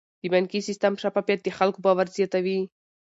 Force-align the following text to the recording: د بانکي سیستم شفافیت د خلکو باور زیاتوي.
د 0.21 0.23
بانکي 0.33 0.59
سیستم 0.67 0.93
شفافیت 1.03 1.39
د 1.43 1.49
خلکو 1.57 1.79
باور 1.85 2.07
زیاتوي. 2.17 2.59